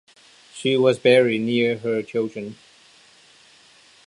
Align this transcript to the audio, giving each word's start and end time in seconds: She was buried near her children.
She 0.51 0.77
was 0.77 0.97
buried 0.97 1.41
near 1.41 1.77
her 1.77 2.01
children. 2.01 2.55